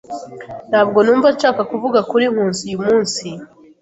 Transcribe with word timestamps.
Ntabwo 0.69 0.99
numva 1.01 1.27
nshaka 1.35 1.61
kuvuga 1.71 1.99
kuri 2.09 2.25
Nkusi 2.33 2.61
uyumunsi. 2.67 3.27